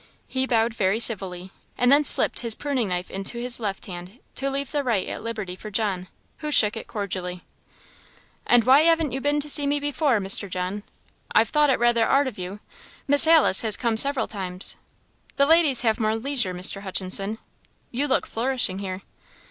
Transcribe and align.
He 0.27 0.47
bowed 0.47 0.73
very 0.73 0.99
civilly, 0.99 1.51
and 1.77 1.91
then 1.91 2.03
slipped 2.03 2.39
his 2.39 2.55
pruning 2.55 2.87
knife 2.87 3.11
into 3.11 3.37
his 3.37 3.59
left 3.59 3.85
hand, 3.85 4.17
to 4.33 4.49
leave 4.49 4.71
the 4.71 4.83
right 4.83 5.07
at 5.07 5.21
liberty 5.21 5.55
for 5.55 5.69
John, 5.69 6.07
who 6.39 6.49
shook 6.49 6.75
it 6.75 6.87
cordially. 6.87 7.43
"And 8.47 8.63
why 8.63 8.85
'aven't 8.87 9.11
you 9.11 9.21
been 9.21 9.39
to 9.41 9.47
see 9.47 9.67
me 9.67 9.79
before, 9.79 10.17
Mr. 10.19 10.49
John? 10.49 10.81
I've 11.33 11.49
thought 11.49 11.69
it 11.69 11.77
rather 11.77 12.03
'ard 12.03 12.27
of 12.27 12.39
you: 12.39 12.61
Miss 13.07 13.25
h'Alice 13.27 13.61
has 13.61 13.77
come 13.77 13.95
several 13.95 14.25
times." 14.27 14.75
"The 15.35 15.45
ladies 15.45 15.81
have 15.81 15.99
more 15.99 16.15
leisure, 16.15 16.55
Mr. 16.55 16.81
Hutchinson. 16.81 17.37
You 17.91 18.07
look 18.07 18.25
flourishing 18.25 18.79
here." 18.79 19.03